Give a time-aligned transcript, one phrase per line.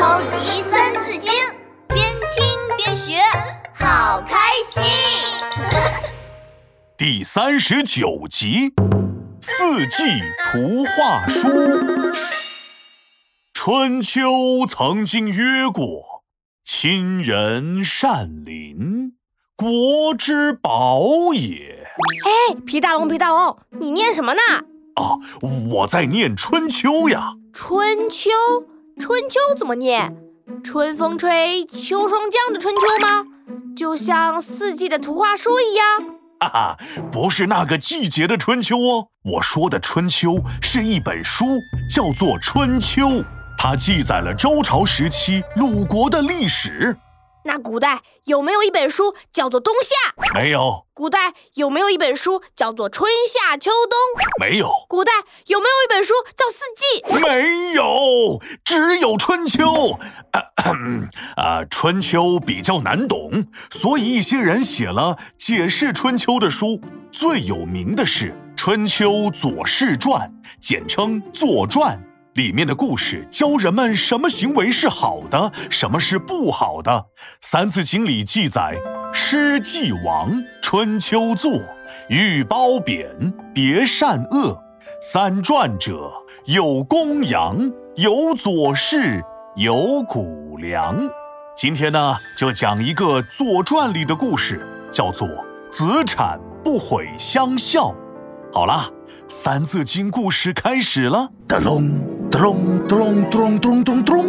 [0.00, 1.30] 超级三字经，
[1.86, 2.42] 边听
[2.78, 3.20] 边学，
[3.74, 4.34] 好开
[4.64, 4.82] 心。
[6.96, 8.70] 第三十九集
[9.42, 11.48] 《四季图画书》。
[13.52, 16.22] 春秋曾经曰过
[16.64, 19.12] ：“亲人善邻，
[19.54, 21.86] 国之宝也。”
[22.24, 24.40] 哎，皮大龙，皮大龙，你念什么呢？
[24.94, 25.20] 啊，
[25.68, 27.34] 我在念《春秋》呀。
[27.52, 28.30] 春秋，
[29.00, 30.14] 春秋怎么念？
[30.62, 33.24] 春风吹，秋霜降的春秋吗？
[33.74, 35.86] 就像四季的图画书一样？
[36.40, 36.78] 哈哈，
[37.10, 39.06] 不是那个季节的春秋哦。
[39.24, 41.46] 我说的春秋是一本书，
[41.88, 43.08] 叫做《春秋》。
[43.56, 46.94] 它记载了周朝时期鲁国的历史。
[47.44, 50.22] 那古代有没有一本书叫做《冬夏》？
[50.34, 50.86] 没有。
[50.92, 54.22] 古代有没有一本书叫做《春夏秋冬》？
[54.40, 54.70] 没有。
[54.88, 55.12] 古代
[55.46, 57.02] 有没有一本书叫《四季》？
[57.18, 59.64] 没有，只有《春秋》。
[61.36, 66.80] 啊，《春秋》比较难懂，所以一些人写了解释《春秋》的书。
[67.10, 68.26] 最有名的是
[68.56, 71.96] 《春秋左氏传》，简称《左传》。
[72.34, 76.92] 里面的故事教人们什么行为是好的，什么是不好的。
[77.40, 78.76] 《三字经》里记载
[79.12, 80.30] ：“诗既亡，
[80.62, 81.60] 春秋作，
[82.08, 84.56] 欲褒贬，别善恶。
[85.02, 86.10] 三传者，
[86.44, 89.22] 有公羊，有左氏，
[89.56, 90.96] 有谷梁。”
[91.56, 95.28] 今天呢，就讲一个《左传》里的故事，叫做
[95.70, 97.94] “子产不毁乡校”。
[98.54, 98.88] 好啦，
[99.28, 101.28] 《三字经》故事开始了。
[101.46, 102.09] 哒隆。
[102.30, 104.26] 咚咚咚咚咚咚！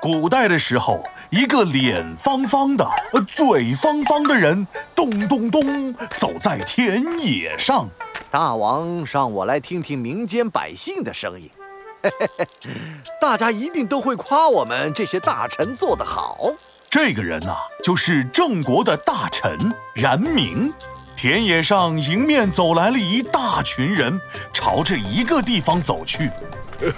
[0.00, 2.86] 古代的时候，一个脸方方的、
[3.26, 7.88] 嘴方方的人，咚咚咚走在田野上。
[8.30, 11.50] 大王让我来听听民间百姓的声音，
[13.18, 16.52] 大家一定都会夸我们这些大臣做得好。
[16.90, 19.56] 这个人呐，就是郑国的大臣
[19.94, 20.70] 冉明。
[21.16, 24.20] 田野上迎面走来了一大群人，
[24.66, 26.28] 朝着一个地方走去。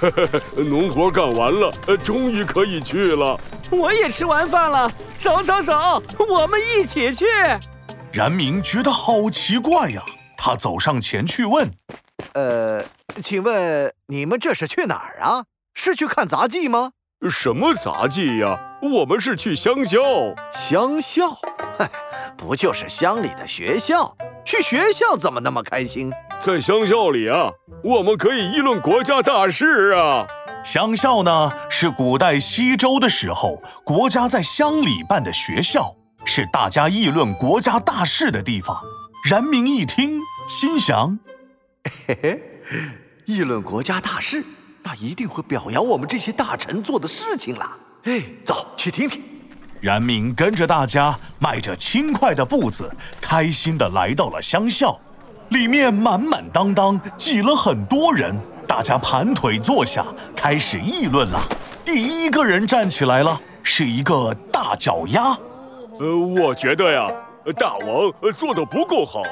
[0.57, 1.71] 农活干完了，
[2.03, 3.39] 终于可以去了。
[3.71, 4.91] 我也吃完饭了，
[5.21, 7.27] 走走走，我们一起去。
[8.11, 10.03] 冉明觉得好奇怪呀，
[10.35, 11.71] 他走上前去问
[12.33, 12.83] ：“呃，
[13.23, 15.45] 请问你们这是去哪儿啊？
[15.75, 16.93] 是去看杂技吗？
[17.31, 18.59] 什么杂技呀？
[18.81, 20.01] 我们是去乡校。
[20.51, 21.39] 乡校？
[21.77, 21.87] 嗨。”
[22.35, 24.17] 不就是乡里的学校？
[24.47, 26.11] 去学校怎么那么开心？
[26.41, 27.51] 在乡校里啊，
[27.83, 30.25] 我们可以议论国家大事啊。
[30.65, 35.93] 乡校呢，是古代西周的时候国家在乡里办的学校，
[36.25, 38.81] 是大家议论国家大事的地方。
[39.29, 41.19] 冉明一听，心想：
[42.07, 42.43] 嘿嘿，
[43.27, 44.45] 议论国家大事，
[44.85, 47.77] 那一定会表扬我们这些大臣做的事情了。
[48.05, 49.23] 哎，走去听听。
[49.81, 52.91] 冉明跟着大家，迈着轻快的步子，
[53.21, 54.99] 开心地来到了乡校。
[55.51, 58.35] 里面满满当当，挤了很多人。
[58.67, 60.05] 大家盘腿坐下，
[60.37, 61.41] 开始议论了。
[61.85, 65.37] 第一个人站起来了，是一个大脚丫。
[65.99, 67.11] 呃，我觉得呀，
[67.59, 69.23] 大王做的不够好，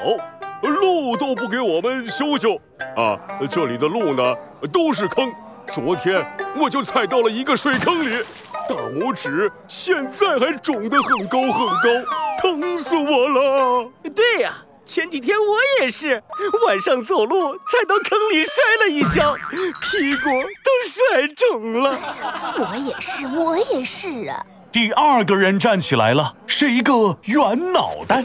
[0.63, 2.59] 路都不给我们修修。
[2.95, 3.15] 啊，
[3.49, 4.35] 这里的路呢，
[4.73, 5.31] 都是坑。
[5.71, 6.25] 昨天
[6.59, 8.23] 我就踩到了一个水坑里。
[8.67, 12.09] 大拇指现在还肿得很高很高，
[12.41, 13.89] 疼死我了！
[14.13, 16.23] 对呀，前几天我也是，
[16.65, 19.35] 晚上走路踩到坑里摔了一跤，
[19.81, 20.29] 屁股
[20.63, 21.99] 都摔肿了。
[22.57, 24.45] 我也是，我也是啊。
[24.71, 28.23] 第二个人站起来了，是一个圆脑袋。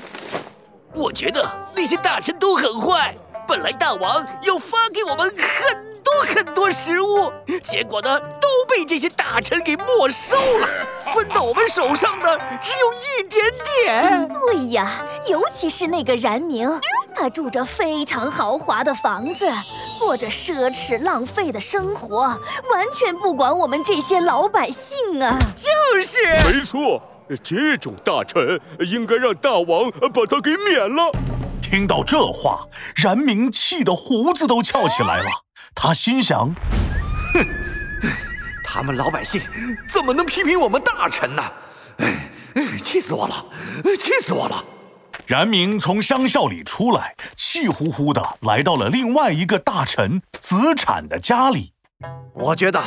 [0.94, 3.16] 我觉得那些大臣都很坏，
[3.48, 5.92] 本来大王要发给我们很。
[6.04, 8.41] 多很多食物，结果呢都
[8.74, 10.66] 被这些大臣给没收了，
[11.14, 13.44] 分到我们手上的只有一点
[13.84, 14.28] 点。
[14.28, 14.90] 对呀，
[15.28, 16.80] 尤其是那个冉明，
[17.14, 19.46] 他住着非常豪华的房子，
[20.00, 22.20] 过着奢侈浪费的生活，
[22.72, 25.38] 完全不管我们这些老百姓啊。
[25.54, 26.18] 就是，
[26.50, 27.02] 没错，
[27.42, 28.58] 这种大臣
[28.90, 31.12] 应该让大王把他给免了。
[31.60, 32.66] 听到这话，
[32.96, 35.28] 冉明气得胡子都翘起来了。
[35.74, 36.54] 他心想：“哼，
[38.74, 39.38] 他们老百姓
[39.86, 41.42] 怎么能批评我们大臣呢？
[41.98, 42.30] 哎，
[42.82, 43.44] 气死我了！
[44.00, 44.64] 气死我了！”
[45.28, 51.74] 冉明从乡校里出来，气呼呼的来到了另外一个大臣子产的家里。
[52.32, 52.82] 我觉得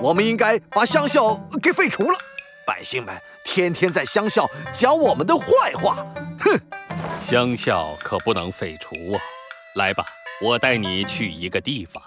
[0.00, 2.16] 我们应该把乡校给废除了。
[2.66, 5.44] 百姓们天天在乡校讲我们的坏
[5.74, 5.98] 话，
[6.40, 6.58] 哼！
[7.20, 9.20] 乡校可不能废除啊！
[9.74, 10.02] 来吧，
[10.40, 12.02] 我带你去一个地方。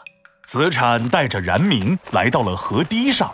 [0.50, 3.32] 子产带着冉明来到了河堤上，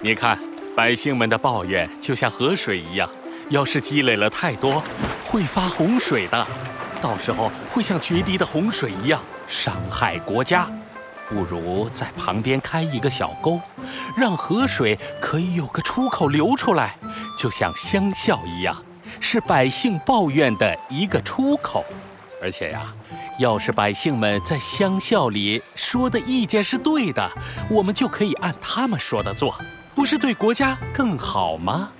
[0.00, 0.36] 你看，
[0.74, 3.08] 百姓们的抱怨就像河水一样，
[3.50, 4.82] 要是积累了太多，
[5.24, 6.44] 会发洪水的，
[7.00, 10.68] 到时候会像决堤的洪水一样伤害国家。
[11.28, 13.60] 不如在旁边开一个小沟，
[14.16, 16.96] 让河水可以有个出口流出来，
[17.38, 18.76] 就像乡校一样，
[19.20, 21.84] 是百姓抱怨的一个出口。
[22.42, 22.92] 而且呀，
[23.38, 27.30] 要是百姓们在乡校里说的意见是对的，
[27.68, 29.54] 我们就可以按他们说的做，
[29.94, 31.92] 不是对国家更好吗？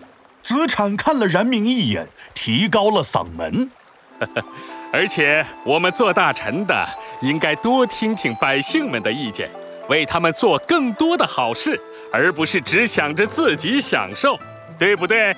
[0.42, 3.70] 子产看了冉明一眼，提高了嗓门。
[4.92, 6.88] 而且我们做大臣的，
[7.20, 9.50] 应该多听听百姓们的意见，
[9.88, 11.78] 为他们做更多的好事，
[12.12, 14.38] 而不是只想着自己享受，
[14.78, 15.36] 对不对？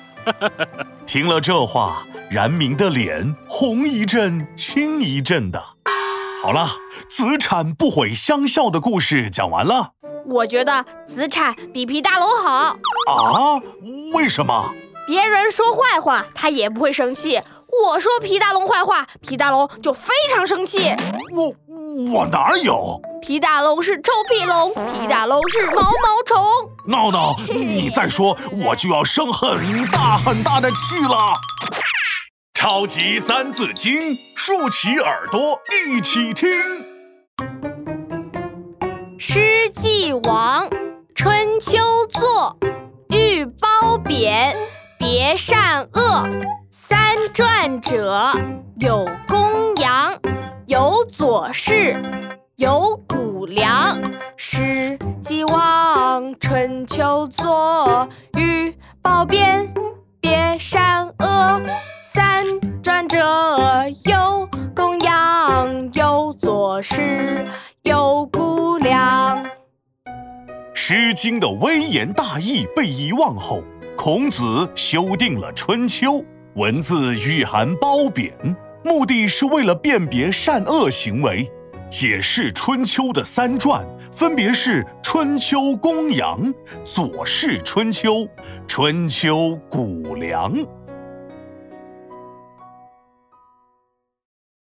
[1.07, 5.78] 听了这话，冉明的脸红一阵青一阵的。
[6.41, 6.69] 好了，
[7.09, 9.91] 子产不毁乡校的故事讲完了。
[10.25, 12.51] 我觉得子产比皮大龙好。
[12.53, 13.61] 啊？
[14.15, 14.73] 为什么？
[15.07, 17.41] 别人说坏话，他也不会生气。
[17.91, 20.95] 我说皮大龙坏话，皮大龙就非常生气。
[21.35, 21.53] 我
[22.13, 23.01] 我哪有？
[23.21, 26.37] 皮大龙是臭屁龙，皮大龙是毛毛虫。
[26.87, 31.35] 闹闹，你再说我就要生很大很大的气了。
[32.61, 34.01] 超级三字经，
[34.35, 35.57] 竖起耳朵
[35.87, 36.51] 一起听。
[39.17, 40.69] 诗既亡，
[41.15, 41.79] 春秋
[42.09, 42.59] 作，
[43.11, 44.57] 欲褒贬，
[44.99, 46.29] 别善恶。
[46.73, 48.33] 三传者
[48.81, 50.19] 有公羊，
[50.67, 51.95] 有左氏，
[52.57, 53.97] 有谷梁。
[54.37, 58.09] 诗既亡，春秋作，
[66.79, 67.47] 有左氏，
[67.83, 69.45] 有姑娘。
[70.73, 73.65] 《诗经》的微言大义被遗忘后，
[73.97, 76.13] 孔子修订了《春秋》。
[76.55, 78.33] 文字蕴含褒贬，
[78.85, 81.51] 目的是为了辨别善恶行为。
[81.91, 86.43] 解释《春秋》的三传分别是《春秋》公羊、
[86.85, 88.15] 《左氏春秋》、
[88.69, 89.37] 《春秋》
[89.69, 90.55] 谷梁。